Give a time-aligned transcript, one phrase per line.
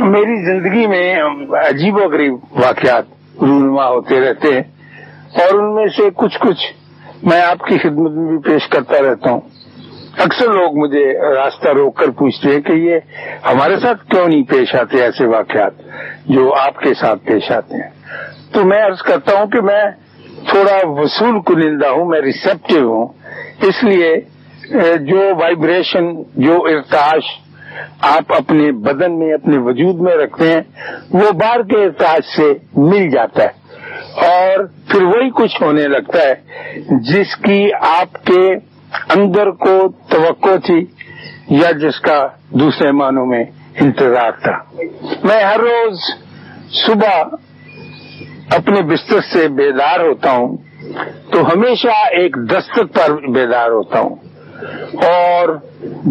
[0.00, 1.22] میری زندگی میں
[1.68, 3.04] عجیب و غریب واقعات
[3.40, 4.62] رونما ہوتے رہتے ہیں
[5.34, 6.72] اور ان میں سے کچھ کچھ
[7.22, 9.40] میں آپ کی خدمت میں بھی پیش کرتا رہتا ہوں۔
[10.18, 12.98] اکثر لوگ مجھے راستہ روک کر پوچھتے ہیں کہ یہ
[13.46, 15.72] ہمارے ساتھ کیوں نہیں پیش آتے ایسے واقعات
[16.26, 17.90] جو آپ کے ساتھ پیش آتے ہیں۔
[18.52, 19.82] تو میں عرض کرتا ہوں کہ میں
[20.48, 23.06] تھوڑا وصول کنندہ ہوں، میں ریسپٹیو ہوں۔
[23.62, 24.16] اس لیے
[24.96, 27.22] جو وائبریشن جو ارتاش
[28.00, 30.60] آپ اپنے بدن میں، اپنے وجود میں رکھتے ہیں،
[31.10, 33.68] وہ باہر کے ارتاج سے مل جاتا ہے۔
[34.26, 36.34] اور پھر وہی کچھ ہونے لگتا ہے،
[36.90, 38.54] جس کی آپ کے
[39.08, 40.84] اندر کو توقع تھی
[41.50, 43.44] یا جس کا دوسرے معنوں میں
[43.80, 44.82] انتظار تھا۔
[45.24, 45.98] میں ہر روز
[46.86, 47.22] صبح
[48.50, 50.56] اپنے بستر سے بیدار ہوتا ہوں
[51.32, 54.16] تو ہمیشہ ایک دستک پر بیدار ہوتا ہوں
[55.06, 55.54] اور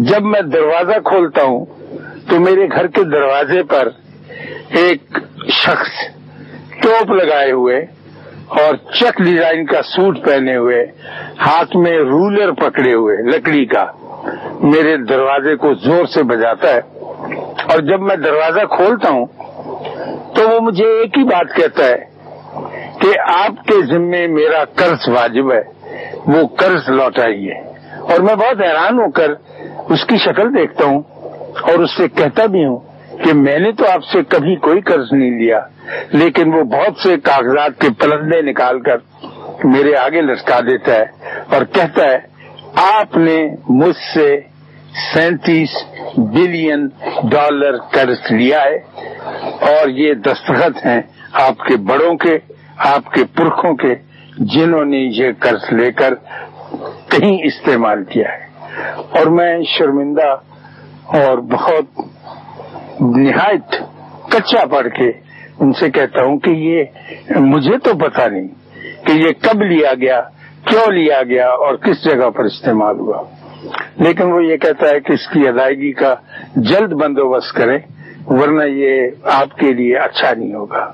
[0.04, 1.64] جب میں دروازہ کھولتا ہوں
[2.28, 3.88] تو میرے گھر کے دروازے پر
[4.78, 5.18] ایک
[5.54, 6.00] شخص
[6.82, 7.78] ٹوپ لگائے ہوئے
[8.58, 10.84] اور چک ڈیزائن کا سوٹ پہنے ہوئے
[11.40, 13.84] ہاتھ میں رولر پکڑے ہوئے لکڑی کا
[14.62, 16.80] میرے دروازے کو زور سے بجاتا ہے
[17.64, 19.26] اور جب میں دروازہ کھولتا ہوں
[20.34, 22.17] تو وہ مجھے ایک ہی بات کہتا ہے
[23.08, 25.62] کہ آپ کے ذمے میرا قرض واجب ہے،
[26.26, 27.54] وہ قرض لوٹائیے۔
[28.00, 29.30] اور میں بہت حیران ہو کر
[29.88, 31.02] اس کی شکل دیکھتا ہوں
[31.60, 32.76] اور اس سے کہتا بھی ہوں
[33.24, 35.60] کہ میں نے تو آپ سے کبھی کوئی قرض نہیں لیا،
[36.12, 38.96] لیکن وہ بہت سے کاغذات کے پلندے نکال کر
[39.64, 41.04] میرے آگے لٹکا دیتا ہے
[41.48, 42.18] اور کہتا ہے،
[42.74, 44.40] آپ نے مجھ سے
[45.14, 45.68] سینتیس
[46.16, 46.88] بلین
[47.22, 48.76] ڈالر قرض لیا ہے
[49.72, 51.00] اور یہ دستخط ہیں
[51.32, 53.94] آپ کے بڑوں کے۔ آپ کے پرکھوں کے
[54.38, 56.14] جنہوں نے یہ قرض لے کر
[57.08, 58.48] کہیں استعمال کیا ہے۔
[58.96, 60.36] اور میں شرمندہ
[61.04, 62.00] اور بہت
[63.00, 63.74] نہایت
[64.30, 65.10] کچا پڑھ کے
[65.60, 66.84] ان سے کہتا ہوں کہ یہ
[67.36, 68.48] مجھے تو پتا نہیں
[69.06, 70.20] کہ یہ کب لیا گیا،
[70.64, 73.22] کیوں لیا گیا اور کس جگہ پر استعمال ہوا۔
[73.96, 76.14] لیکن وہ یہ کہتا ہے کہ اس کی ادائیگی کا
[76.56, 77.78] جلد بندوبست کرے
[78.26, 80.92] ورنہ یہ آپ کے لیے اچھا نہیں ہوگا۔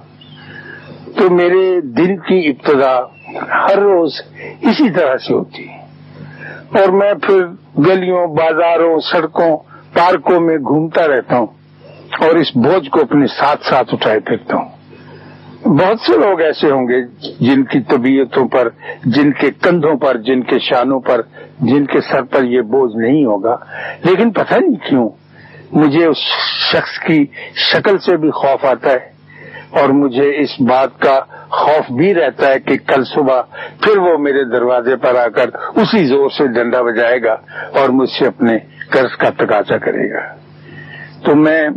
[1.16, 3.00] تو میرے دن کی ابتدا
[3.64, 4.12] ہر روز
[4.60, 5.84] اسی طرح سے ہوتی ہے۔
[6.80, 7.46] اور میں پھر
[7.78, 9.56] گلیوں، بازاروں، سڑکوں،
[9.94, 11.46] پارکوں میں گھومتا رہتا ہوں
[12.20, 14.68] اور اس بوجھ کو اپنے ساتھ ساتھ اٹھائے پھرتا ہوں۔
[15.68, 17.02] بہت سے لوگ ایسے ہوں گے
[17.40, 18.68] جن کی طبیعتوں پر،
[19.04, 21.20] جن کے کندھوں پر، جن کے شانوں پر،
[21.60, 23.56] جن کے سر پر یہ بوجھ نہیں ہوگا۔
[24.04, 25.08] لیکن پتہ نہیں کیوں،
[25.72, 26.18] مجھے اس
[26.72, 29.13] شخص کی شکل سے بھی خوف آتا ہے۔
[29.80, 33.42] اور مجھے اس بات کا خوف بھی رہتا ہے کہ کل صبح
[33.80, 37.32] پھر وہ میرے دروازے پر آ کر اسی زور سے ڈنڈا بجائے گا
[37.80, 38.58] اور مجھ سے اپنے
[38.90, 40.34] قرض کا تقاضا کرے گا۔
[41.24, 41.68] تو میں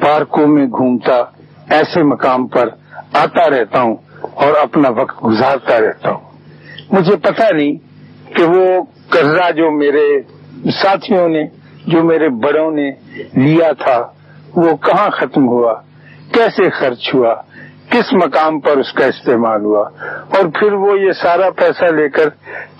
[0.00, 1.16] پارکوں میں گھومتا،
[1.70, 2.68] ایسے مقام پر
[3.12, 6.30] آتا رہتا ہوں اور اپنا وقت گزارتا رہتا ہوں۔
[6.90, 7.74] مجھے پتا نہیں
[8.36, 10.22] کہ وہ قرضہ جو میرے
[10.82, 11.44] ساتھیوں نے،
[11.86, 12.90] جو میرے بڑوں نے
[13.36, 14.12] لیا تھا،
[14.54, 15.74] وہ کہاں ختم ہوا؟
[16.32, 17.34] کیسے خرچ ہوا؟
[17.90, 19.88] کس مقام پر اس کا استعمال ہوا؟
[20.30, 22.28] اور پھر وہ یہ سارا پیسہ لے کر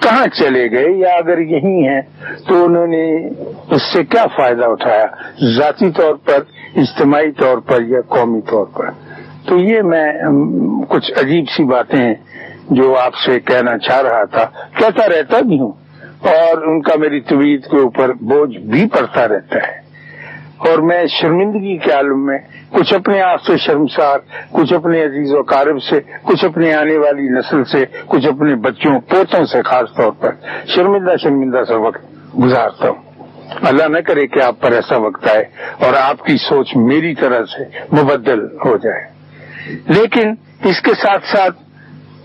[0.01, 2.01] کہاں چلے گئے یا اگر یہی ہیں
[2.49, 3.29] تو انہوں نے
[3.71, 5.07] اس سے کیا فائدہ اٹھایا؟
[5.57, 6.39] ذاتی طور پر،
[6.77, 8.91] اجتماعی طور پر یا قومی طور پر؟
[9.49, 10.13] تو یہ میں
[10.89, 12.15] کچھ عجیب سی باتیں ہیں
[12.71, 14.45] جو آپ سے کہنا چاہ رہا تھا۔
[14.79, 15.73] کہتا رہتا بھی ہوں
[16.21, 19.84] اور ان کا میری طبیعت کے اوپر بوجھ بھی پڑتا رہتا ہے۔
[20.57, 22.39] اور میں شرمندگی کے عالم میں،
[22.71, 24.19] کچھ اپنے آپ سے شرمسار،
[24.53, 29.01] کچھ اپنے عزیز و قارب سے، کچھ اپنے آنے والی نسل سے، کچھ اپنے بچوں،
[29.01, 30.31] پوتوں سے خاص طور پر
[30.67, 32.05] شرمندہ شرمندہ سا وقت
[32.45, 33.03] گزارتا ہوں۔
[33.63, 35.45] اللہ نہ کرے کہ آپ پر ایسا وقت آئے
[35.81, 39.05] اور آپ کی سوچ میری طرح سے مبدل ہو جائے۔
[39.89, 40.31] لیکن
[40.65, 41.59] اس کے ساتھ ساتھ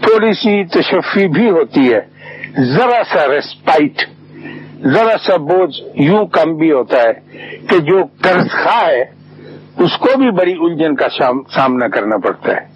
[0.02, 2.00] تھوڑی سی تشفی بھی ہوتی ہے۔
[2.62, 4.19] ذرا سا ریسپائٹ
[4.84, 7.14] ذرا سا بوجھ یوں کم بھی ہوتا ہے
[7.70, 9.02] کہ جو قرض خواہ ہے،
[9.78, 11.10] اس کو بھی بڑی الجھن کا
[11.56, 12.68] سامنا کرنا پڑتا ہے۔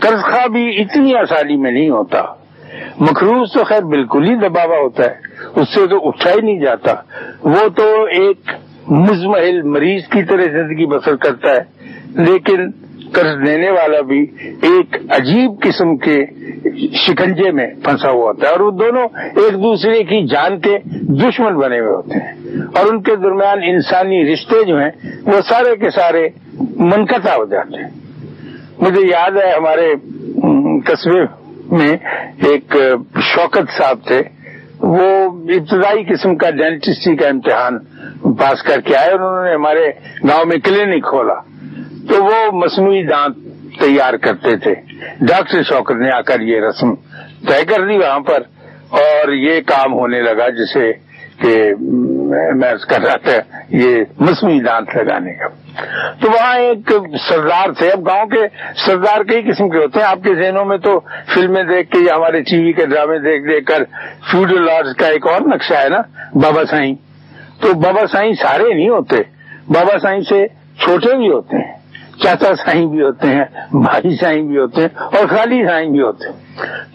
[0.00, 2.22] قرض خواہ بھی اتنی آسانی میں نہیں ہوتا۔
[3.00, 5.14] مخروض تو خیر بالکل ہی دباوا ہوتا ہے،
[5.56, 6.94] اس سے تو اٹھا ہی نہیں جاتا۔
[7.42, 8.50] وہ تو ایک
[8.88, 11.62] مزمحل مریض کی طرح زندگی بسر کرتا ہے،
[12.22, 12.70] لیکن
[13.14, 14.26] قرض دینے والا بھی
[14.62, 16.24] ایک عجیب قسم کے
[17.06, 21.56] شکنجے میں پھنسا ہوا ہوتا ہے اور وہ دونوں ایک دوسرے کی جان کے دشمن
[21.56, 22.32] بنے ہوئے ہوتے ہیں
[22.74, 24.90] اور ان کے درمیان انسانی رشتے جو ہیں
[25.26, 26.28] وہ سارے کے سارے
[26.76, 27.90] منقطع ہو جاتے ہیں۔
[28.78, 29.94] مجھے یاد ہے ہمارے
[30.86, 31.22] قصبے
[31.70, 31.96] میں
[32.48, 32.76] ایک
[33.22, 34.22] شوکت صاحب تھے۔
[34.80, 37.78] وہ ابتدائی قسم کا ڈینٹسٹی کا امتحان
[38.34, 39.86] پاس کر کے آئے اور انہوں نے ہمارے
[40.28, 41.34] گاؤں میں کلینک کھولا۔
[42.08, 43.36] تو وہ مصنوعی دانت
[43.80, 44.74] تیار کرتے تھے۔
[45.20, 46.94] ڈاکٹر شوکت نے آ کر یہ رسم
[47.46, 48.42] طے کر دی وہاں پر
[48.88, 50.92] اور یہ کام ہونے لگا جسے
[51.42, 51.72] کہ
[52.54, 55.48] میں کر رہا تھا یہ مصنوعی دانت لگانے کا۔
[56.20, 56.92] تو وہاں ایک
[57.28, 58.40] سردار تھے۔ اب گاؤں کے
[58.86, 61.00] سردار کئی قسم کے ہوتے ہیں۔ آپ کے ذہنوں میں تو
[61.34, 63.84] فلمیں دیکھ کے یا ہمارے ٹی وی کے ڈرامے دیکھ دیکھ کر
[64.30, 66.00] فیوڈل لارڈ کا ایک اور نقشہ ہے نا،
[66.34, 66.94] بابا سائیں۔
[67.60, 69.16] تو بابا سائیں سارے نہیں ہوتے،
[69.68, 70.46] بابا سائیں سے
[70.80, 71.83] چھوٹے بھی ہوتے ہیں۔
[72.22, 76.28] چاچا سائیں بھی ہوتے ہیں، بھائی سائیں بھی ہوتے ہیں اور خالی سائیں بھی ہوتے
[76.28, 76.36] ہیں۔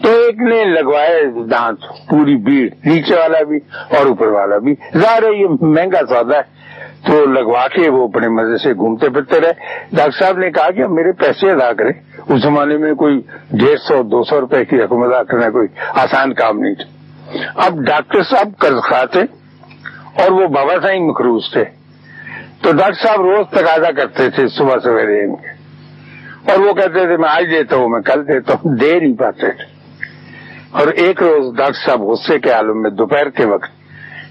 [0.02, 3.56] تو ایک نے لگوائے دانت، پوری بھیڑ، نیچے والا بھی
[3.96, 6.60] اور اوپر والا بھی۔ ظاہر ہے یہ مہنگا سودا ہے۔
[7.06, 9.52] تو لگوا کے وہ اپنے مزے سے گھومتے پھرتے رہے۔
[9.92, 11.90] ڈاکٹر صاحب نے کہا کہ میرے پیسے ادا کرے
[12.28, 13.20] اس زمانے میں کوئی
[13.50, 17.00] ڈیڑھ سو، دو سو روپے کی رقم ادا کرنا کوئی آسان کام نہیں تھا۔
[17.66, 19.20] اب ڈاکٹر صاحب قرض کھاتے
[20.22, 21.79] اور وہ بابا سائیں مخروض تھے۔
[22.62, 25.60] تو ڈاکٹر صاحب روز تقاضا کرتے تھے صبح سویرے ان کے۔
[26.52, 29.50] اور وہ کہتے تھے، میں آج دیتا ہوں، میں کل دیتا ہوں۔ دے نہیں پاتے
[29.50, 29.64] تھے۔
[30.70, 33.70] اور ایک روز ڈاکٹر صاحب غصے کے عالم میں دوپہر کے وقت،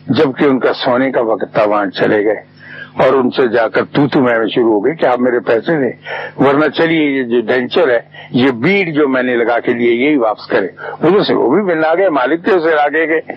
[0.08, 2.60] جبکہ ان کا سونے کا وقت تھا، وہاں چلے گئے۔
[2.98, 5.78] اور ان سے جا کر تو تو میں شروع ہو گئی کہ آپ میرے پیسے
[5.80, 5.92] دیں۔
[6.38, 8.00] ورنہ چلیے، یہ جو ڈینچر ہے،
[8.32, 10.68] یہ بیڑ جو میں نے لگا کے لیے، یہی واپس کرے
[11.02, 13.34] ان سے وہ بھی مل آ گئے مالک تھے اسے آگے گئے۔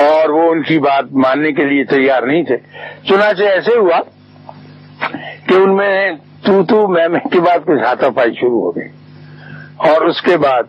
[0.00, 2.56] اور وہ ان کی بات ماننے کے لیے تیار نہیں تھے۔
[3.08, 4.00] چنانچہ ایسے ہوا
[5.46, 6.12] کہ ان میں
[6.46, 8.88] تو تو میں میں کی بات کچھ ہاتھا پائی شروع ہو گئی۔
[9.76, 10.62] اور اس کے بعد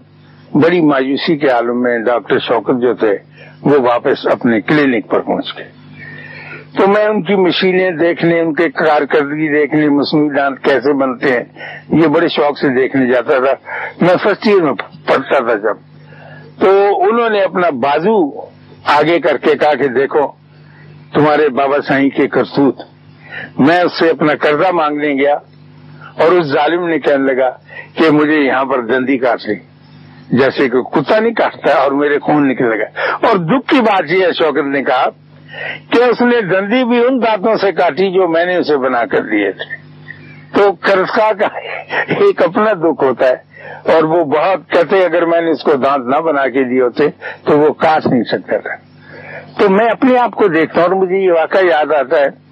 [0.54, 3.18] بڑی مایوسی کے عالم میں ڈاکٹر شوکت جو تھے،
[3.62, 5.72] وہ واپس اپنے کلینک پر پہنچ گئے۔
[6.78, 11.44] تو میں ان کی مشینیں دیکھنے، ان کے کارکردگی دیکھنے مصنوعی دانت کیسے بنتے ہیں،
[11.90, 13.70] یہ بڑے شوق سے دیکھنے جاتا تھا۔
[14.02, 14.74] میں فرسٹ ایئر میں
[15.08, 15.76] پڑھتا تھا جب۔
[16.60, 18.40] تو انہوں نے اپنا بازو
[18.86, 20.28] آگے کر کے کہا کہ دیکھو،
[21.14, 22.78] تمہارے بابا سائیں کے کرتوت
[23.58, 25.34] میں اس سے اپنا قرضہ مانگنے گیا
[26.24, 27.50] اور اس ظالم نے کہنے لگا
[27.94, 29.56] کہ مجھے یہاں پر دندی کاٹ لی
[30.32, 34.26] جیسے کہ کتا نہیں کاٹتا اور میرے خون نکل لگا۔ اور دکھ کی بات یہ
[34.26, 35.06] ہے، شوکت نے کہا
[35.90, 39.22] کہ اس نے دندی بھی ان دانتوں سے کاٹی جو میں نے اسے بنا کر
[39.22, 39.86] دیے تھے۔
[40.58, 41.58] تو کرسکا کا
[42.08, 43.56] ایک اپنا دکھ ہوتا ہے
[43.94, 47.08] اور وہ بہت کہتے اگر میں نے اس کو دانت نہ بنا کے دیے ہوتے
[47.46, 48.76] تو وہ کاٹ نہیں سکتا تھا۔
[49.60, 52.46] تو میں اپنے آپ کو دیکھتا ہوں اور مجھے یہ واقعہ یاد آتا ہے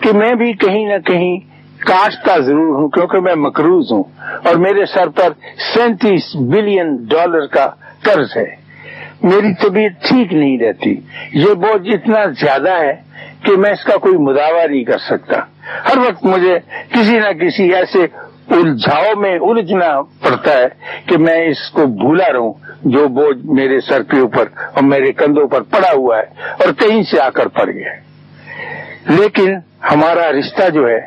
[0.00, 1.38] کہ میں بھی کہیں نہ کہیں
[1.78, 4.02] کاٹتا ضرور ہوں، کیونکہ میں مقروض ہوں
[4.44, 5.28] اور میرے سر پر
[5.74, 7.70] سینتیس بلین ڈالر کا
[8.02, 8.56] قرض ہے۔
[9.22, 10.96] میری طبیعت ٹھیک نہیں رہتی۔
[11.32, 12.94] یہ بوجھ اتنا زیادہ ہے
[13.44, 15.38] کہ میں اس کا کوئی مداوع نہیں کر سکتا۔
[15.88, 16.58] ہر وقت مجھے
[16.88, 17.98] کسی نہ کسی ایسے
[18.50, 20.68] الجھاؤ میں الجھنا پڑتا ہے
[21.06, 22.52] کہ میں اس کو بھولا رہوں،
[22.82, 27.02] جو بوجھ میرے سر کے اوپر اور میرے کندھوں پر پڑا ہوا ہے اور کہیں
[27.02, 28.07] سے آ کر پڑ گیا ہے۔
[29.08, 29.54] لیکن
[29.90, 31.00] ہمارا رشتہ جو ہے،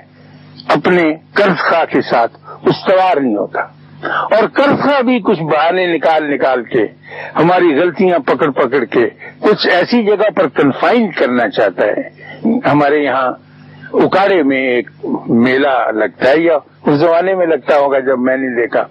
[0.69, 3.61] اپنے قرض خواہ کے ساتھ استوار نہیں ہوتا۔
[4.07, 6.87] اور قرض خواہ بھی کچھ بہانے نکال نکال کے،
[7.35, 9.09] ہماری غلطیاں پکڑ پکڑ کے
[9.39, 12.09] کچھ ایسی جگہ پر کنفائن کرنا چاہتا ہے۔
[12.71, 13.31] ہمارے یہاں
[13.93, 14.89] اکاڑے میں ایک
[15.29, 16.55] میلہ لگتا ہے، یا
[16.85, 18.81] اس زمانے میں لگتا ہوگا جب میں نے دیکھا۔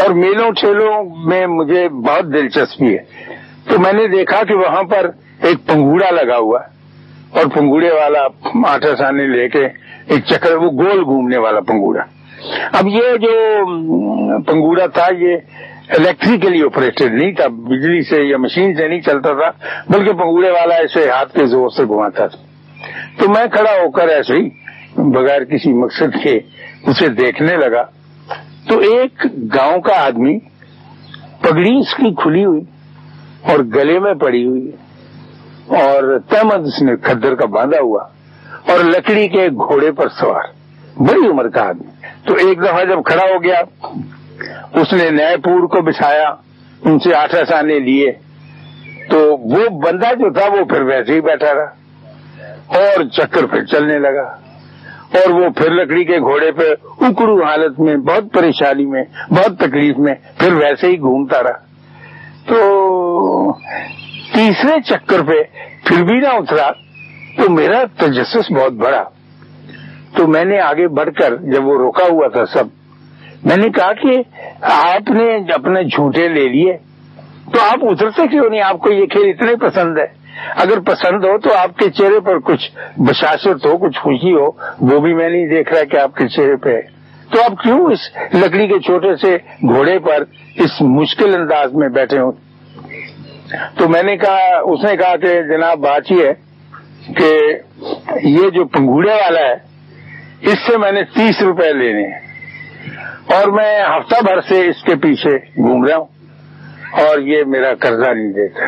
[0.00, 3.34] اور میلوں ٹھیلوں میں مجھے بہت دلچسپی ہے۔
[3.68, 5.10] تو میں نے دیکھا کہ وہاں پر
[5.42, 6.77] ایک پنگوڑا لگا ہوا ہے۔
[7.30, 8.20] اور پنگوڑے والا
[8.68, 9.64] آٹا سانے لے کے
[10.06, 12.02] ایک چکر وہ گول گھومنے والا پنگوڑا۔
[12.72, 13.32] اب یہ جو
[14.42, 15.36] پنگوڑا تھا، یہ
[15.88, 19.50] الیکٹریکلی آپریٹڈ نہیں تھا، بجلی سے یا مشین سے نہیں چلتا تھا،
[19.88, 22.38] بلکہ پنگوڑے والا ایسے ہاتھ کے زور سے گھماتا تھا۔
[23.18, 24.48] تو میں کھڑا ہو کر ایسے ہی
[24.96, 26.40] بغیر کسی مقصد کے
[26.86, 27.82] اسے دیکھنے لگا۔
[28.68, 30.38] تو ایک گاؤں کا آدمی
[31.40, 32.60] پگڑی اس کی کھلی ہوئی
[33.42, 34.70] اور گلے میں پڑی ہوئی
[35.68, 38.02] اور تحمد اس نے کھدر کا باندھا ہوا
[38.68, 40.42] اور لکڑی کے گھوڑے پر سوار۔
[40.96, 43.60] بڑی عمر کا آدمی۔ تو ایک دفعہ جب کھڑا ہو گیا،
[44.74, 46.28] اس نے نئے پور کو بچھایا،
[46.84, 48.12] ان سے آٹھ آسانے لیے۔
[49.10, 51.70] تو وہ بندہ جو تھا، وہ پھر ویسے ہی بیٹھا رہا
[52.66, 54.36] اور چکر پھر چلنے لگا۔
[55.14, 56.62] اور وہ پھر لکڑی کے گھوڑے پہ
[57.00, 61.58] اکڑو حالت میں، بہت پریشانی میں، بہت تکلیف میں، پھر ویسے ہی گھومتا رہا۔
[62.46, 63.52] تو
[64.38, 65.42] تیسرے چکر پہ
[65.84, 66.70] پھر بھی نہ اترا،
[67.36, 69.02] تو میرا تجسس بہت بڑا۔
[70.16, 72.64] تو میں نے آگے بڑھ کر جب وہ روکا ہوا تھا سب،
[73.44, 74.22] میں نے کہا کہ
[74.62, 76.76] آپ نے اپنے جھوٹے لے لیے،
[77.52, 80.06] تو آپ اترتے کیوں نہیں؟ آپ کو یہ کھیل اتنے پسند ہے۔
[80.56, 85.00] اگر پسند ہو تو آپ کے چہرے پر کچھ بشاشت ہو، کچھ خوشی ہو، وہ
[85.00, 86.80] بھی میں نہیں دیکھ رہا کہ آپ کے چہرے پہ
[87.32, 88.00] تو اب کیوں اس
[88.34, 90.22] لکڑی کے چھوٹے سے گھوڑے پر
[90.56, 92.32] اس مشکل انداز میں بیٹھے ہوں
[93.74, 96.32] تو میں نے کہا، اس نے کہا کہ جناب بات یہ ہے
[97.14, 97.58] کہ
[98.22, 99.54] یہ جو پنگوڑے والا ہے،
[100.40, 102.08] اس سے میں نے تیس روپے لینے
[103.34, 106.04] اور میں ہفتہ بھر سے اس کے پیچھے گھوم رہا ہوں
[107.02, 108.64] اور یہ میرا قرضہ نہیں دیتا۔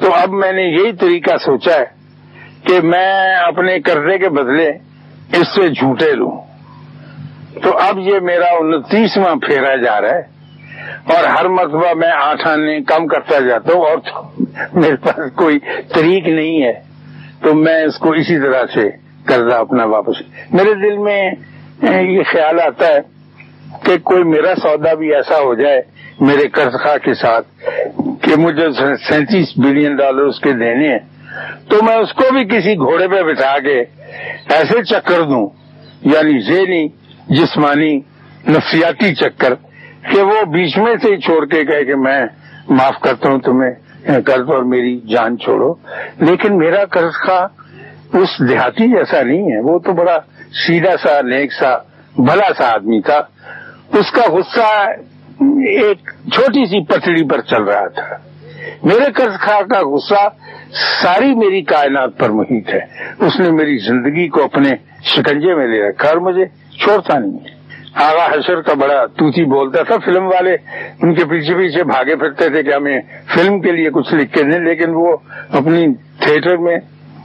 [0.00, 1.84] تو اب میں نے یہی طریقہ سوچا ہے
[2.64, 4.68] کہ میں اپنے قرضے کے بدلے
[5.32, 6.40] اس سے جھوٹے لوں۔
[7.62, 10.33] تو اب یہ میرا انتیسواں پھیرا جا رہا ہے۔
[11.14, 13.98] اور ہر مرتبہ میں آٹھ آنے کم کرتا جاتا ہوں اور
[14.74, 15.58] میرے پاس کوئی
[15.94, 16.72] طریق نہیں ہے،
[17.42, 18.88] تو میں اس کو اسی طرح سے
[19.26, 20.22] قرضہ اپنا واپس۔
[20.52, 21.20] میرے دل میں
[21.82, 23.00] یہ خیال آتا ہے
[23.84, 25.80] کہ کوئی میرا سودا بھی ایسا ہو جائے
[26.20, 27.46] میرے قرض خواہ کے ساتھ
[28.22, 28.66] کہ مجھے
[29.08, 30.98] سینتیس بلین ڈالر اس کے دینے ہیں،
[31.68, 33.78] تو میں اس کو بھی کسی گھوڑے پہ بٹھا کے
[34.54, 35.46] ایسے چکر دوں
[36.04, 36.86] یعنی ذہنی،
[37.28, 37.94] جسمانی،
[38.48, 39.54] نفسیاتی چکر
[40.12, 42.26] کہ وہ بیچ میں سے ہی چھوڑ کے گئے کہ میں
[42.68, 43.70] معاف کرتا ہوں تمہیں
[44.04, 45.74] قرض اور میری جان چھوڑو۔
[46.20, 47.46] لیکن میرا قرض خواہ
[48.16, 50.16] اس دیہاتی جیسا نہیں ہے، وہ تو بڑا
[50.66, 51.76] سیدھا سا، نیک سا،
[52.16, 53.18] بھلا سا آدمی تھا۔
[53.92, 54.86] اس کا غصہ
[55.66, 55.98] ایک
[56.32, 58.16] چھوٹی سی پٹڑی پر چل رہا تھا۔
[58.82, 60.28] میرے قرض خواہ کا غصہ
[61.02, 62.80] ساری میری کائنات پر محیط ہے۔
[63.18, 64.70] اس نے میری زندگی کو اپنے
[65.02, 66.44] شکنجے میں لے رکھا اور مجھے
[66.84, 67.53] چھوڑتا نہیں ہے۔
[67.94, 70.54] آغا حشر کا بڑا توتی بولتا تھا، فلم والے
[71.02, 73.00] ان کے پیچھے پیچھے بھاگے پھرتے تھے کہ ہمیں
[73.34, 75.16] فلم کے لیے کچھ لکھ کے دیں، لیکن وہ
[75.52, 76.76] اپنی تھیٹر میں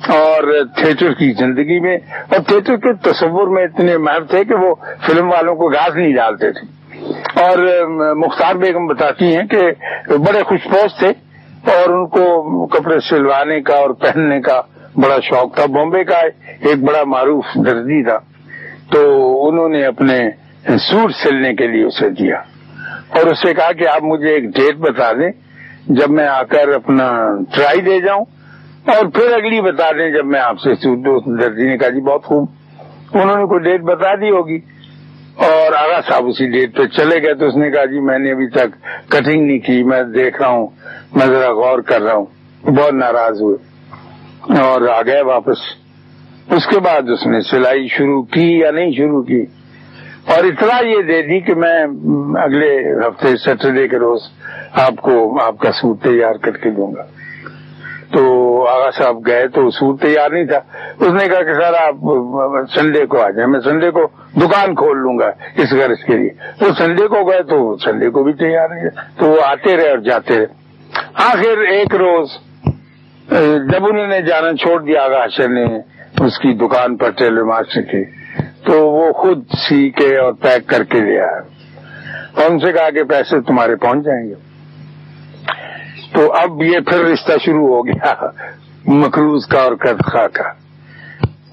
[0.07, 4.75] اور تھیٹر کی زندگی میں اور تھیٹر کے تصور میں اتنے مہر تھے کہ وہ
[5.07, 6.79] فلم والوں کو گاز نہیں ڈالتے تھے۔
[7.41, 7.85] اور
[8.15, 9.61] مختار بیگم بتاتی ہیں کہ
[10.07, 11.09] بڑے خوش پوش تھے
[11.71, 14.61] اور ان کو کپڑے سلوانے کا اور پہننے کا
[14.95, 16.17] بڑا شوق تھا۔ بامبے کا
[16.59, 18.19] ایک بڑا معروف درجی تھا۔
[18.91, 18.99] تو
[19.47, 20.19] انہوں نے اپنے
[20.77, 22.35] سوٹ سلنے کے لیے اسے دیا۔
[23.09, 25.31] اور اسے کہا کہ آپ مجھے ایک ڈیٹ بتا دیں
[25.87, 27.11] جب میں آ کر اپنا
[27.55, 28.25] ٹرائی دے جاؤں،
[28.85, 32.23] اور پھر اگلی بتا دیں جب میں آپ سے سوٹ درجی نے کہا جی بہت
[32.23, 32.45] خوب۔
[33.13, 34.59] انہوں نے کوئی ڈیٹ بتا دی ہوگی۔
[35.35, 38.31] اور آگا صاحب اسی ڈیٹ پہ چلے گئے تو اس نے کہا جی میں نے
[38.31, 38.67] ابھی تک
[39.09, 40.67] کٹنگ نہیں کی، میں دیکھ رہا ہوں،
[41.15, 42.25] میں ذرا غور کر رہا ہوں۔
[42.63, 43.57] بہت ناراض ہوئے۔
[44.61, 45.57] اور آ گئے واپس۔
[46.51, 49.45] اس کے بعد اس نے سلائی شروع کی یا نہیں شروع کی؟
[50.35, 51.83] اور اطلاع یہ دے دی کہ میں
[52.43, 54.21] اگلے ہفتے سیٹرڈے کے روز
[54.73, 57.03] آپ کو آپ کا سوٹ تیار کر کے دوں گا۔
[58.13, 58.21] تو
[58.67, 60.59] آغا صاحب گئے تو سوٹ تیار نہیں تھا۔
[60.99, 61.95] اس نے کہا کہ سر آپ
[62.75, 66.29] سنڈے کو آ جائیں، میں سنڈے کو دکان کھول لوں گا اس غرض کے لیے۔
[66.61, 69.97] وہ سنڈے کو گئے تو سنڈے کو بھی تیار نہیں تو وہ آتے رہے اور
[69.97, 70.45] جاتے رہے۔
[71.13, 72.29] آخر ایک روز،
[73.71, 75.65] جب انہوں نے جانا چھوڑ دیا آگا حشر نے
[76.25, 78.03] اس کی دکان پر ٹیلر ماسٹر کی
[78.71, 81.25] تو وہ خود سی کے اور پیک کر کے لیا
[82.35, 84.33] اور ان سے کہا کہ پیسے تمہارے پہنچ جائیں گے۔
[86.13, 88.13] تو اب یہ پھر رشتہ شروع ہو گیا۔
[88.85, 89.73] مقروض کا اور
[90.11, 90.43] خواہ کا۔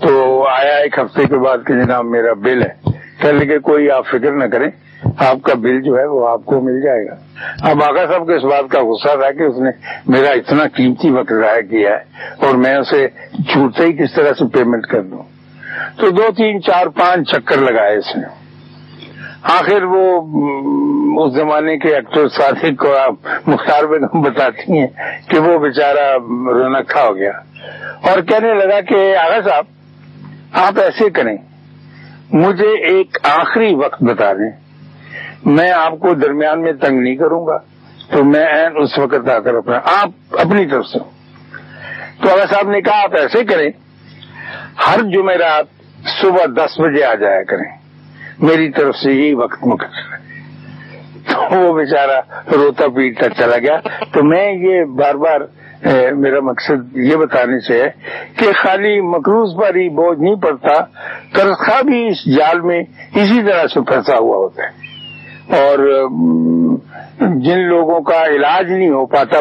[0.06, 4.32] تو آیا ایک ہفتے کے بعد کہ جناب میرا بل ہے۔ کہ کوئی آپ فکر
[4.32, 4.70] نہ کریں،
[5.18, 7.14] آپ کا بل جو ہے وہ آپ کو مل جائے گا۔
[7.70, 9.70] اب آگا صاحب کو اس بات کا غصہ تھا کہ اس نے
[10.06, 12.04] میرا اتنا قیمتی وقت ضائع کیا ہے
[12.46, 15.35] اور میں اسے چھوٹتے ہی کس طرح سے پیمنٹ کر دوں۔
[15.96, 18.46] تو دو تین چار پانچ چکر لگائے اس نے۔
[19.42, 20.20] آخر وہ
[21.20, 23.14] اس زمانے کے ایکٹر ساتھی کو آپ
[23.46, 24.86] مختار بیگم بتاتی ہیں
[25.28, 26.18] کہ وہ بیچارہ
[26.54, 27.32] رونقا ہو گیا۔
[28.02, 29.64] اور کہنے لگا کہ آغا صاحب،
[30.52, 31.36] آپ ایسے کریں،
[32.32, 34.50] مجھے ایک آخری وقت بتا دیں۔
[35.44, 37.58] میں آپ کو درمیان میں تنگ نہیں کروں گا،
[38.10, 40.98] تو میں اس وقت آ کر اپنا، آپ اپنی طرف سے
[42.22, 43.70] تو آغا صاحب نے کہا، آپ ایسے کریں
[44.86, 45.66] ہر جمعرات
[46.20, 47.70] صبح دس بجے آ جایا کریں۔
[48.38, 50.16] میری طرف سے یہی وقت مقرر
[51.28, 52.20] تو وہ بیچارہ
[52.52, 53.78] روتا پیٹتا چلا گیا۔
[54.12, 55.40] تو میں یہ بار بار
[56.12, 57.90] میرا مقصد یہ بتانے سے ہے
[58.36, 60.82] کہ خالی مقروض پر ہی بوجھ نہیں پڑتا
[61.32, 62.80] کرخا بھی اس جال میں
[63.14, 64.95] اسی طرح سے پھنسا ہوا ہوتا ہے۔
[65.50, 65.78] اور
[67.20, 69.40] جن لوگوں کا علاج نہیں ہو پاتا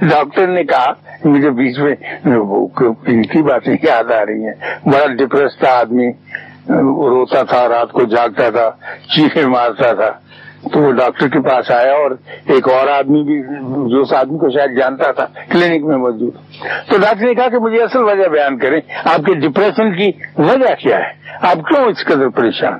[0.00, 0.92] ڈاکٹر نے کہا،
[1.24, 4.54] مجھے بیچ میں ان کی باتیں یاد آ رہی ہیں۔
[4.84, 6.08] بڑا ڈپریس تھا آدمی،
[6.68, 8.70] روتا تھا، رات کو جاگتا تھا
[9.16, 10.10] چیخے مارتا تھا۔
[10.72, 12.10] تو وہ ڈاکٹر کے پاس آیا اور
[12.46, 13.42] ایک اور آدمی بھی
[13.90, 16.34] جو اس آدمی کو شاید جانتا تھا، کلینک میں موجود۔
[16.90, 20.74] تو ڈاکٹر نے کہا کہ مجھے اصل وجہ بیان کریں، آپ کے ڈپریشن کی وجہ
[20.74, 22.78] کیا ہے؟ آپ کیوں اس قدر پریشان؟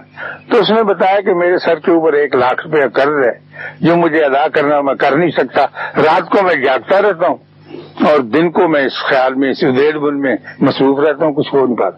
[0.51, 3.33] تو اس نے بتایا کہ میرے سر کے اوپر ایک لاکھ روپیہ قرض ہے،
[3.81, 5.65] جو مجھے ادا کرنا میں کر نہیں سکتا۔
[5.97, 7.37] رات کو میں جاگتا رہتا ہوں
[8.07, 11.55] اور دن کو میں اس خیال میں، اس ادھیڑ بن میں مصروف رہتا ہوں، کچھ
[11.55, 11.97] ہو نہیں پاتا۔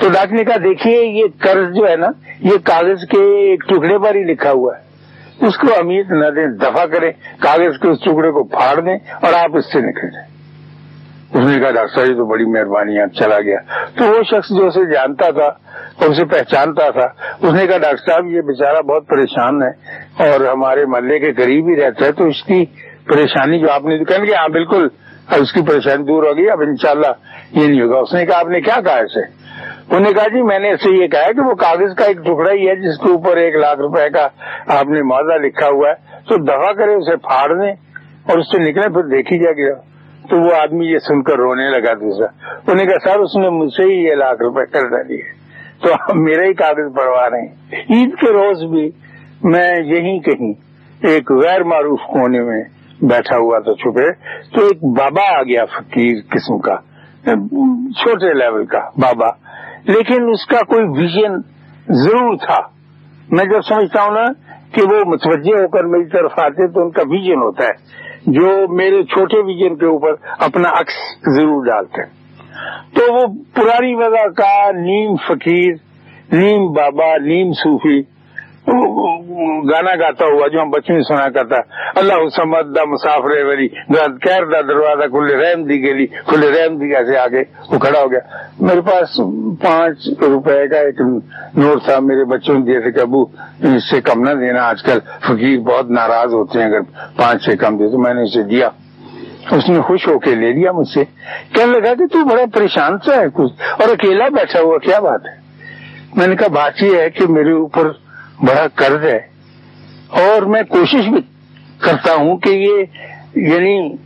[0.00, 2.06] تو ڈاکٹر نے کہا، دیکھیے یہ قرض جو ہے نا،
[2.40, 4.87] یہ کاغذ کے ایک ٹکڑے پر ہی لکھا ہوا ہے۔
[5.46, 9.32] اس کو امید نہ دیں دفاع کریں کاغذ کے اس ٹکڑے کو پھاڑ دیں اور
[9.32, 10.28] آپ اس سے نکل جائیں۔
[11.28, 13.58] اس نے کہا، ڈاکٹر صاحب تو بڑی مہربانی آپ چلا گیا۔
[13.94, 15.46] تو وہ شخص جو اسے جانتا تھا،
[15.96, 17.06] اور اسے پہچانتا تھا،
[17.40, 19.70] اس نے کہا، ڈاکٹر صاحب، یہ بیچارہ بہت پریشان ہے،
[20.28, 22.64] اور ہمارے محلے کے قریب ہی رہتا ہے، تو اس کی
[23.06, 24.88] پریشانی جو آپ نے کہیں گے ہاں بالکل
[25.40, 27.12] اس کی پریشانی دور ہوگی اب انشاءاللہ
[27.52, 29.37] یہ نہیں ہوگا۔ اس نے کہا، آپ نے کیا کہا اسے؟
[29.90, 32.52] انہوں نے کہا جی میں نے اسے یہ کہا کہ وہ کاغذ کا ایک ٹکڑا
[32.52, 34.28] ہی ہے جس کے اوپر ایک لاکھ روپے کا
[34.66, 35.94] آپ نے معاوضہ لکھا ہوا ہے۔
[36.28, 37.72] تو دفاع کرے اسے پھاڑ دیں
[38.28, 39.80] اور اس سے نکلے پھر دیکھی جائے گا
[40.28, 43.48] تو وہ آدمی یہ سن کر رونے لگا دوسرا۔ انہوں نے کہا، سر، اس نے
[43.48, 45.38] مجھ سے ہی یہ لاکھ روپے کر ڈالی ہے۔
[45.82, 47.54] تو میرا ہی کاغذ پڑوا رہے ہیں۔
[47.90, 48.90] عید کے روز بھی
[49.44, 50.52] میں یہی کہیں
[51.08, 52.62] ایک غیر معروف کونے میں
[53.02, 54.12] بیٹھا ہوا تھا چھپے۔
[54.54, 56.76] تو ایک بابا آ گیا فقیر قسم کا،
[58.00, 59.47] چھوٹے لیول کا بابا۔
[59.84, 61.36] لیکن اس کا کوئی ویژن
[61.88, 62.58] ضرور تھا۔
[63.30, 64.24] میں جب سمجھتا ہوں نا
[64.72, 68.74] کہ وہ متوجہ ہو کر میری طرف آتے تو ان کا ویژن ہوتا ہے۔ جو
[68.74, 70.94] میرے چھوٹے ویژن کے اوپر اپنا عکس
[71.36, 72.18] ضرور ڈالتے۔ ہیں
[72.94, 75.72] تو وہ پرانی وضع کا نیم فقیر،
[76.32, 78.17] نیم بابا، نیم صوفی
[79.72, 81.56] گانا گاتا ہوا جو ہم بچوں سنا کرتا۔
[81.94, 83.68] اللہ سمد دا مسافر وری۔
[84.22, 88.10] کیر دا دروازہ کھلے رحم دی گلی، کھلے رحم دی کیسے آگے وہ کھڑا ہو
[88.10, 88.18] گیا۔
[88.60, 89.16] میرے پاس
[89.62, 91.00] پانچ روپے کا ایک
[91.54, 93.22] نوٹ تھا، میرے بچوں نے دیے تھے کہ ابو،
[93.62, 96.80] اس سے کم نہ دینا۔ آج کل فقیر بہت ناراض ہوتے ہیں۔ اگر
[97.16, 98.68] پانچ سے کم دے تو میں نے اسے دیا۔
[99.50, 101.04] اس نے خوش ہو کے لے لیا مجھ سے۔
[101.54, 105.20] کہنے لگا کہ تو بڑا پریشان سا ہے۔ کچھ اور اکیلا بیٹھا ہوا، کیا بات
[105.26, 105.40] ہے؟
[106.16, 108.07] میں نے کہا، بات یہ ہے کہ میرے اوپر
[108.42, 109.20] بڑا قرض ہے۔
[110.08, 111.20] اور میں کوشش بھی
[111.78, 112.84] کرتا ہوں کہ یہ
[113.34, 113.96] یعنی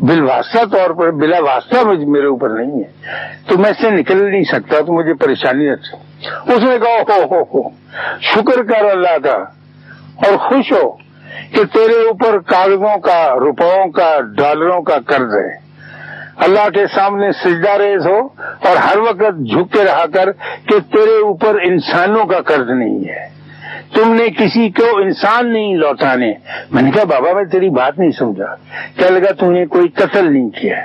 [0.00, 1.76] بالواسطہ طور پر، بلا واسطہ
[2.06, 3.16] میرے اوپر نہیں ہے۔
[3.46, 7.42] تو میں اس سے نکل نہیں سکتا، تو مجھے پریشانی اس نے کہا، ہو ہو
[7.42, 7.68] ہو،
[8.20, 9.36] شکر کر اللہ کا،
[10.26, 10.90] اور خوش ہو
[11.52, 15.58] کہ تیرے اوپر کاغذوں کا روپوں کا، ڈالروں کا قرض ہے۔
[16.36, 20.32] اللہ کے سامنے سجدہ ریز ہو، اور ہر وقت جھک کے رہا کر
[20.66, 23.41] کہ تیرے اوپر انسانوں کا قرض نہیں ہے۔
[23.94, 26.32] تم نے کسی کو انسان نہیں لوٹانے۔
[26.70, 28.54] میں نے کہا، بابا، میں تیری بات نہیں سمجھا
[28.96, 30.76] کیا لگا، تم نے کوئی قتل نہیں کیا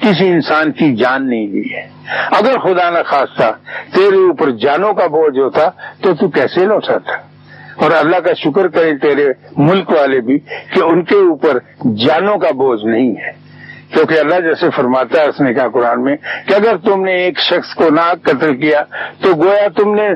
[0.00, 1.88] کسی انسان کی جان نہیں لی ہے۔
[2.30, 3.52] اگر خدا نہ خواستہ
[3.94, 5.68] تیرے اوپر جانوں کا بوجھ ہوتا،
[6.00, 7.12] تو تو کیسے لوٹاتا؟
[7.76, 10.38] اور اللہ کا شکر کریں تیرے ملک والے بھی
[10.74, 11.58] کہ ان کے اوپر
[11.96, 13.32] جانوں کا بوجھ نہیں ہے۔
[13.92, 17.38] کیونکہ اللہ جیسے فرماتا ہے اس نے کہا قرآن میں کہ اگر تم نے ایک
[17.38, 18.82] شخص کو نہ قتل کیا
[19.20, 20.08] تو گویا تم نے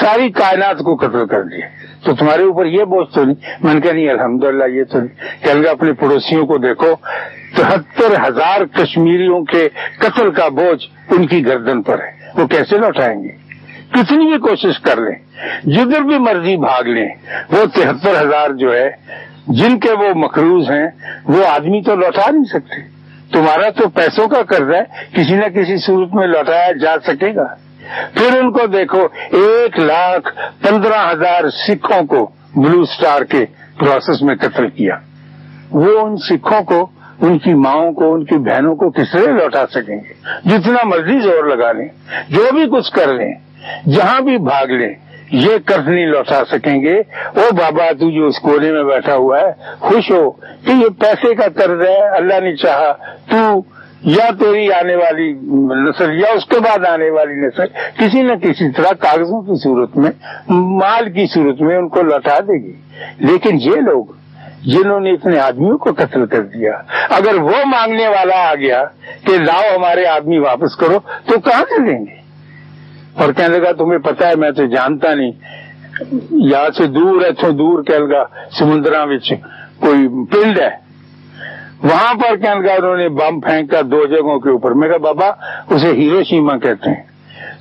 [0.00, 1.66] ساری کائنات کو قتل کر دیا۔
[2.04, 5.44] تو تمہارے اوپر یہ بوجھ تو نہیں۔ میں نے کہا نہیں الحمد یہ تو نہیں۔
[5.44, 6.94] کہ اللہ اپنے پڑوسیوں کو دیکھو،
[7.56, 13.22] تہتر ہزار کشمیریوں کے قتل کا بوجھ ان کی گردن پر ہے۔ وہ کیسے لوٹائیں
[13.22, 13.28] گے؟
[13.90, 15.16] کتنی بھی کوشش کر لیں۔
[15.64, 17.08] جدھر بھی مرضی بھاگ لیں۔
[17.50, 18.90] وہ تہتر ہزار جو ہے،
[19.46, 20.88] جن کے وہ مقروض ہیں،
[21.24, 22.99] وہ آدمی تو لوٹا نہیں سکتے۔
[23.32, 27.54] تمہارا تو پیسوں کا قرض ہے، کسی نہ کسی صورت میں لوٹایا جا سکے گا۔
[28.14, 33.44] پھر ان کو دیکھو، ایک لاکھ پندرہ ہزار سکھوں کو بلو سٹار کے
[33.78, 34.94] پروسیس میں قتل کیا۔
[35.70, 36.86] وہ ان سکھوں کو،
[37.20, 40.12] ان کی ماؤں کو، ان کی بہنوں کو کس طرح لوٹا سکیں گے؟
[40.44, 41.88] جتنا مرضی زور لگا لیں،
[42.28, 43.34] جو بھی کچھ کر لیں،
[43.88, 44.94] جہاں بھی بھاگ لیں
[45.32, 46.98] یہ قرض نہیں لوٹا سکیں گے۔
[47.36, 51.34] او بابا تو جو اس کونے میں بیٹھا ہوا ہے، خوش ہو کہ یہ پیسے
[51.34, 52.92] کا قرض ہے، اللہ نے چاہا۔
[53.30, 53.62] تو
[54.04, 55.32] یا تیری آنے والی
[55.88, 57.64] نسل یا اس کے بعد آنے والی نسل
[57.98, 60.10] کسی نہ کسی طرح کاغذوں کی صورت میں،
[60.48, 62.72] مال کی صورت میں ان کو لوٹا دے گی۔
[63.18, 64.04] لیکن یہ لوگ
[64.66, 66.72] جنہوں نے اتنے آدمیوں کو قتل کر دیا،
[67.10, 68.84] اگر وہ مانگنے والا آ گیا
[69.26, 72.19] کہ لاؤ ہمارے آدمی واپس کرو، تو کہاں سے دیں گے؟
[73.20, 75.32] اور کہنے لگا، تمہیں پتا ہے، میں تو جانتا نہیں.
[76.30, 78.24] یہاں سے دور ہے تو دور کہنے لگا
[78.58, 79.04] سمندرا
[79.80, 80.70] کوئی پنڈ ہے۔
[81.82, 85.26] وہاں پر کہنے لگا، انہوں نے بم پھینکا دو جگہوں کے اوپر۔ میں کہا، بابا،
[85.70, 87.02] اسے ہیرو شیما کہتے ہیں۔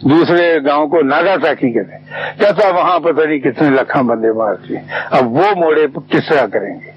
[0.02, 2.06] دوسرے گاؤں کو ناگا ساکی کہتے ہیں۔
[2.40, 4.74] کہتا وہاں پتہ نہیں کتنے لکھا بندے مارتے
[5.12, 6.92] اب وہ موڑے کس طرح کریں گے؟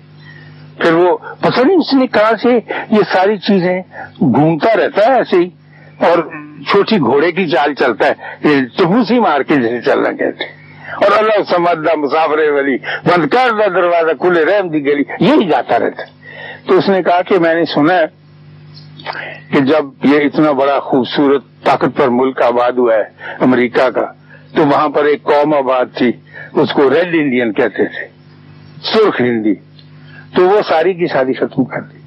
[0.78, 2.58] پھر وہ پتہ نہیں اس نے کہاں سے
[2.90, 3.82] یہ ساری چیزیں
[4.20, 5.50] گھومتا رہتا ہے ایسے ہی۔
[6.06, 6.18] اور
[6.70, 8.12] چھوٹی گھوڑے کی چال چلتا ہے
[8.78, 10.44] ٹبوسی مار کے جیسے چلنا کہتے
[10.92, 15.78] اور اللہ سمجھا مسافر ولی، بند کر دا دروازہ، کھلے رحم دی گلی، یہی جاتا
[15.78, 16.02] رہتا
[16.68, 18.06] تو اس نے کہا کہ میں نے سنا ہے
[19.50, 24.12] کہ جب یہ اتنا بڑا خوبصورت طاقت پر ملک آباد ہوا ہے امریکہ کا،
[24.56, 26.12] تو وہاں پر ایک قوم آباد تھی،
[26.52, 28.08] اس کو ریڈ انڈین کہتے تھے،
[28.82, 29.54] سرخ ہندی۔
[30.36, 31.98] تو وہ ساری کی ساری ختم کر دی۔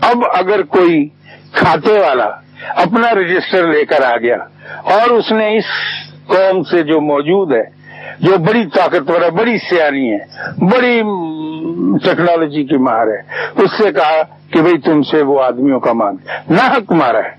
[0.00, 1.08] اب اگر کوئی
[1.52, 2.30] کھاتے والا
[2.68, 4.36] اپنا رجسٹر لے کر آ گیا
[4.82, 5.64] اور اس نے اس
[6.26, 7.62] قوم سے جو موجود ہے،
[8.20, 10.18] جو بڑی طاقتور ہے، بڑی سیانی ہے،
[10.58, 11.02] بڑی
[11.98, 13.22] ٹیکنالوجی کی مار ہے،
[13.62, 14.22] اس سے کہا
[14.52, 16.16] کہ بھئی تم سے وہ آدمیوں کا مانگ
[16.50, 17.30] نہ حق مارا ہے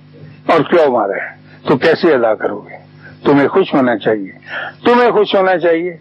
[0.53, 1.35] اور کیوں مارا ہے؟
[1.67, 2.77] تو کیسے ادا کرو گے؟
[3.23, 4.31] تمہیں خوش ہونا چاہیے۔
[4.85, 5.97] تمہیں خوش ہونا چاہیے۔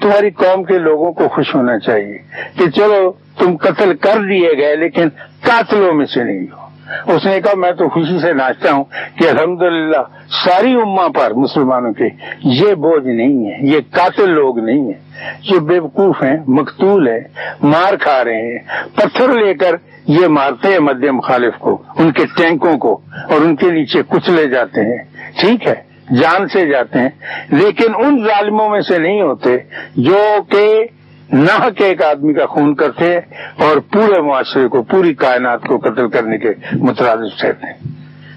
[0.00, 2.18] تمہاری قوم کے لوگوں کو خوش ہونا چاہیے
[2.58, 5.08] کہ چلو تم قتل کر دیے گئے لیکن
[5.40, 6.65] قاتلوں میں سے نہیں ہو۔
[7.06, 8.84] اس نے کہا، میں تو خوشی سے ناچتا ہوں
[9.18, 10.02] کہ الحمدللہ
[10.44, 12.08] ساری اما پر مسلمانوں کے
[12.42, 15.06] یہ بوجھ نہیں ہے، یہ قاتل لوگ نہیں ہیں۔
[15.40, 17.20] جو بے وقوف ہیں، مقتول ہیں،
[17.62, 18.58] مار کھا رہے ہیں۔
[18.94, 19.74] پتھر لے کر
[20.06, 24.46] یہ مارتے ہیں مدیہ مخالف کو، ان کے ٹینکوں کو، اور ان کے نیچے کچلے
[24.46, 25.04] جاتے ہیں۔
[25.40, 25.74] ٹھیک ہے،
[26.16, 27.08] جان سے جاتے ہیں،
[27.50, 29.56] لیکن ان ظالموں میں سے نہیں ہوتے
[29.96, 30.18] جو
[30.48, 30.84] کہ
[31.32, 33.16] نہ کہ ایک آدمی کا خون کرتے
[33.58, 37.72] اور پورے معاشرے کو، پوری کائنات کو قتل کرنے کے مترادف رہتے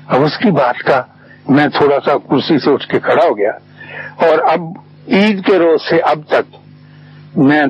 [0.07, 1.01] اب اس کی بات کا
[1.49, 3.51] میں تھوڑا سا کرسی سے اٹھ کے کھڑا ہو گیا
[4.27, 4.61] اور اب
[5.07, 6.55] عید کے روز سے اب تک
[7.37, 7.63] میں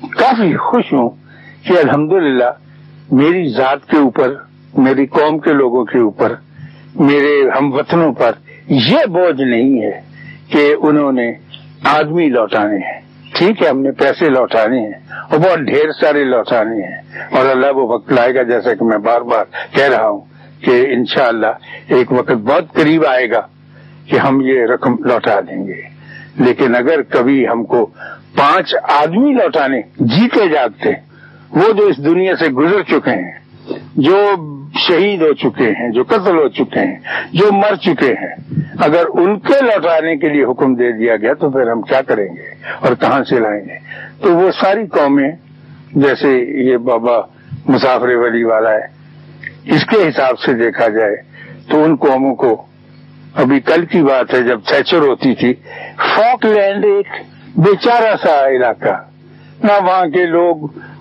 [0.00, 1.10] کافی خوش ہوں
[1.64, 2.50] کہ الحمدللہ
[3.12, 4.34] میری ذات کے اوپر،
[4.74, 6.34] میری قوم کے لوگوں کے اوپر،
[6.94, 8.32] میرے ہم وطنوں پر
[8.68, 10.00] یہ بوجھ نہیں ہے
[10.48, 11.32] کہ انہوں نے
[11.84, 13.03] آدمی لوٹانے ہیں۔
[13.34, 14.92] ٹھیک ہے، ہم نے پیسے لوٹانے ہیں۔
[15.30, 18.98] اور بہت ڈھیر سارے لوٹانے ہیں۔ اور اللہ وہ وقت لائے گا، جیسا کہ میں
[18.98, 19.44] بار بار
[19.74, 20.20] کہہ رہا ہوں
[20.60, 21.46] کہ انشاءاللہ
[21.88, 23.40] ایک وقت بہت قریب آئے گا
[24.06, 25.80] کہ ہم یہ رقم لوٹا دیں گے۔
[26.36, 27.86] لیکن اگر کبھی ہم کو
[28.36, 30.88] پانچ آدمی لوٹانے جیتے جاگتے
[31.50, 33.32] وہ جو اس دنیا سے گزر چکے ہیں،
[33.96, 34.34] جو
[34.88, 36.98] شہید ہو چکے ہیں، جو قتل ہو چکے ہیں،
[37.32, 41.50] جو مر چکے ہیں اگر ان کے لوٹانے کے لیے حکم دے دیا گیا تو
[41.50, 43.78] پھر ہم کیا کریں گے اور کہاں سے لائیں گے؟
[44.20, 45.30] تو وہ ساری قومیں،
[45.92, 46.28] جیسے
[46.64, 47.20] یہ بابا
[47.68, 48.86] مسافر ولی والا ہے،
[49.64, 51.16] اس کے حساب سے دیکھا جائے
[51.70, 52.66] تو ان قوموں کو
[53.34, 55.54] ابھی کل کی بات ہے، جب تھیچر ہوتی تھی،
[56.16, 57.06] فاک لینڈ ایک
[57.56, 59.02] بیچارہ سا علاقہ۔
[59.62, 60.56] نہ وہاں کے لوگ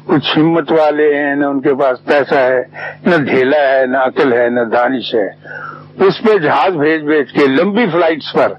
[0.06, 2.62] کچھ ہمت والے ہیں، نہ ان کے پاس پیسہ ہے،
[3.06, 5.30] نہ ڈھیلا ہے، نہ عقل ہے، نہ دانش ہے۔
[6.00, 8.52] اس پہ جہاز بھیج بھیج کے لمبی فلائٹس پر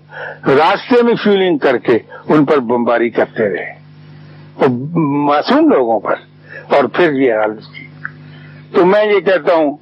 [0.50, 3.84] راستے میں فیولنگ کر کے ان پر بمباری کرتے رہے۔
[4.98, 6.14] معصوم لوگوں پر۔
[6.74, 7.86] اور پھر یہ حالت کی۔
[8.74, 9.76] تو میں یہ کہتا ہوں،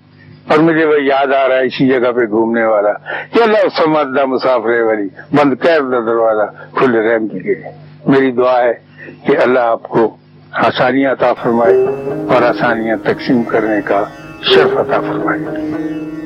[0.49, 2.93] اور مجھے وہ یاد آ رہا ہے اسی جگہ پہ گھومنے والا۔
[3.33, 7.55] کہ اللہ سمجھدہ مسافر والی، بند کر دروازہ کھلے رحم کی
[8.07, 8.73] میری دعا ہے
[9.27, 10.17] کہ اللہ آپ کو
[10.53, 11.87] آسانیاں عطا فرمائے
[12.35, 14.05] اور آسانیاں تقسیم کرنے کا
[14.43, 16.22] شرف عطا فرمائے۔